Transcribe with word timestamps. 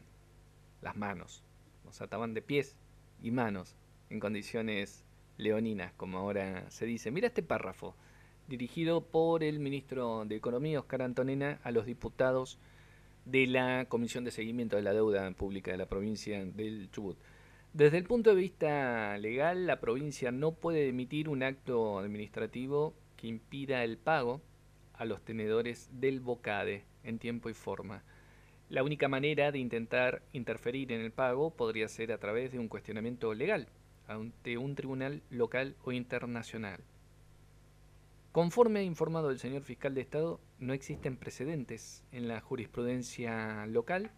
las 0.80 0.96
manos, 0.96 1.42
nos 1.84 2.00
ataban 2.00 2.34
de 2.34 2.42
pies 2.42 2.76
y 3.20 3.32
manos 3.32 3.74
en 4.10 4.20
condiciones 4.20 5.04
leoninas, 5.38 5.92
como 5.94 6.18
ahora 6.18 6.70
se 6.70 6.86
dice. 6.86 7.10
Mira 7.10 7.26
este 7.26 7.42
párrafo 7.42 7.96
dirigido 8.48 9.02
por 9.02 9.44
el 9.44 9.58
ministro 9.60 10.24
de 10.24 10.36
Economía, 10.36 10.80
Oscar 10.80 11.02
Antonena, 11.02 11.60
a 11.62 11.70
los 11.70 11.86
diputados 11.86 12.58
de 13.26 13.46
la 13.46 13.84
Comisión 13.88 14.24
de 14.24 14.30
Seguimiento 14.30 14.76
de 14.76 14.82
la 14.82 14.94
Deuda 14.94 15.30
Pública 15.32 15.70
de 15.70 15.76
la 15.76 15.86
provincia 15.86 16.42
del 16.44 16.90
Chubut. 16.90 17.18
Desde 17.74 17.98
el 17.98 18.04
punto 18.04 18.30
de 18.30 18.36
vista 18.36 19.18
legal, 19.18 19.66
la 19.66 19.80
provincia 19.80 20.32
no 20.32 20.52
puede 20.52 20.88
emitir 20.88 21.28
un 21.28 21.42
acto 21.42 21.98
administrativo 21.98 22.94
que 23.18 23.26
impida 23.26 23.84
el 23.84 23.98
pago 23.98 24.40
a 24.94 25.04
los 25.04 25.22
tenedores 25.22 25.90
del 25.92 26.20
BOCADE 26.20 26.84
en 27.04 27.18
tiempo 27.18 27.50
y 27.50 27.54
forma. 27.54 28.02
La 28.70 28.82
única 28.82 29.08
manera 29.08 29.52
de 29.52 29.58
intentar 29.58 30.22
interferir 30.32 30.92
en 30.92 31.02
el 31.02 31.12
pago 31.12 31.50
podría 31.50 31.88
ser 31.88 32.12
a 32.12 32.18
través 32.18 32.52
de 32.52 32.58
un 32.58 32.68
cuestionamiento 32.68 33.34
legal 33.34 33.68
ante 34.06 34.56
un 34.56 34.74
tribunal 34.74 35.22
local 35.30 35.76
o 35.84 35.92
internacional. 35.92 36.80
Conforme 38.38 38.78
ha 38.78 38.82
informado 38.84 39.30
el 39.30 39.40
señor 39.40 39.64
fiscal 39.64 39.96
de 39.96 40.00
Estado, 40.00 40.40
no 40.60 40.72
existen 40.72 41.16
precedentes 41.16 42.04
en 42.12 42.28
la 42.28 42.40
jurisprudencia 42.40 43.66
local 43.66 44.12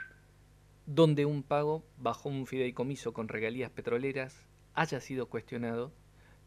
donde 0.85 1.25
un 1.25 1.43
pago 1.43 1.87
bajo 1.97 2.29
un 2.29 2.47
fideicomiso 2.47 3.15
con 3.15 3.29
regalías 3.29 3.71
petroleras 3.71 4.45
haya 4.75 5.01
sido 5.01 5.31
cuestionado, 5.31 5.91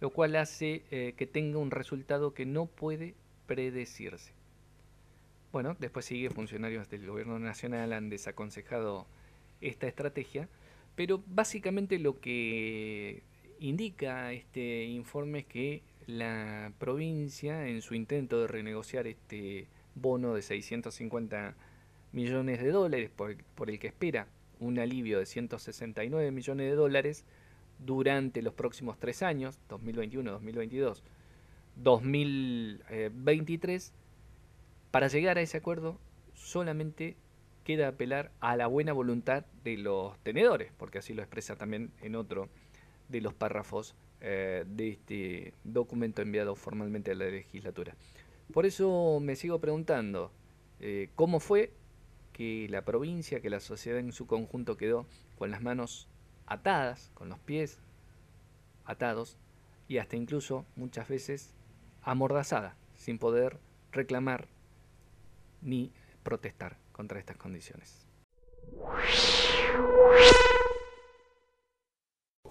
lo 0.02 0.12
cual 0.12 0.36
hace 0.36 0.84
eh, 0.92 1.16
que 1.18 1.26
tenga 1.26 1.58
un 1.58 1.72
resultado 1.72 2.36
que 2.36 2.46
no 2.46 2.68
puede 2.68 3.16
predecirse. 3.48 4.34
Bueno, 5.52 5.76
después 5.80 6.06
sigue 6.06 6.30
funcionarios 6.30 6.92
del 6.92 7.08
gobierno 7.08 7.40
nacional 7.40 7.94
han 7.94 8.08
desaconsejado 8.08 9.08
esta 9.62 9.88
estrategia, 9.88 10.48
pero 10.96 11.24
básicamente 11.26 11.98
lo 11.98 12.20
que 12.20 13.24
indica 13.64 14.32
este 14.34 14.86
informe 14.86 15.46
que 15.46 15.82
la 16.06 16.74
provincia 16.80 17.70
en 17.70 17.82
su 17.82 17.96
intento 17.96 18.42
de 18.42 18.48
renegociar 18.48 19.08
este 19.08 19.68
bono 19.96 20.34
de 20.34 20.42
650 20.42 21.56
millones 22.12 22.62
de 22.62 22.72
dólares 22.72 23.10
por, 23.10 23.38
el 23.70 23.80
que 23.80 23.88
espera 23.88 24.28
un 24.60 24.80
alivio 24.80 25.18
de 25.18 25.26
169 25.26 26.32
millones 26.32 26.70
de 26.70 26.76
dólares 26.76 27.24
durante 27.80 28.42
los 28.42 28.54
próximos 28.54 29.00
tres 29.00 29.24
años, 29.24 29.58
2021, 29.70 30.30
2022, 30.30 31.02
2023, 31.78 33.94
para 34.92 35.08
llegar 35.08 35.38
a 35.38 35.42
ese 35.42 35.56
acuerdo 35.56 35.98
solamente 36.34 37.16
queda 37.64 37.88
apelar 37.88 38.30
a 38.42 38.58
la 38.58 38.68
buena 38.68 38.92
voluntad 38.92 39.46
de 39.64 39.78
los 39.78 40.20
tenedores, 40.20 40.74
porque 40.78 40.98
así 40.98 41.14
lo 41.14 41.22
expresa 41.22 41.56
también 41.56 41.94
en 42.02 42.18
otro 42.18 42.50
de 43.14 43.22
los 43.22 43.34
párrafos 43.36 43.96
eh, 44.22 44.66
de 44.68 44.90
este 44.90 45.54
documento 45.64 46.22
enviado 46.22 46.56
formalmente 46.56 47.12
a 47.12 47.16
la 47.16 47.26
legislatura. 47.26 47.96
Por 48.52 48.66
eso 48.66 49.20
me 49.22 49.36
sigo 49.36 49.60
preguntando, 49.60 50.32
eh, 50.80 51.10
¿cómo 51.16 51.40
fue 51.40 51.72
que 52.34 52.68
la 52.70 52.84
provincia, 52.84 53.40
que 53.40 53.52
la 53.52 53.60
sociedad 53.60 54.00
en 54.00 54.12
su 54.12 54.26
conjunto 54.26 54.78
quedó 54.78 55.06
con 55.38 55.52
las 55.52 55.62
manos 55.62 56.10
atadas, 56.48 57.12
con 57.14 57.30
los 57.30 57.38
pies 57.38 57.80
atados 58.84 59.38
y 59.88 60.00
hasta 60.00 60.16
incluso 60.16 60.66
muchas 60.76 61.08
veces 61.08 61.54
amordazada, 62.02 62.76
sin 62.98 63.20
poder 63.20 63.60
reclamar 63.92 64.48
ni 65.62 65.92
protestar 66.24 66.78
contra 66.92 67.20
estas 67.20 67.38
condiciones? 67.38 68.08